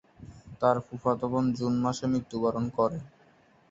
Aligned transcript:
তার 0.61 0.77
ফুফাতো 0.85 1.25
বোন 1.31 1.45
জুন 1.57 1.73
মাসে 1.83 2.05
মৃত্যুবরণ 2.11 2.65
করে। 2.77 2.99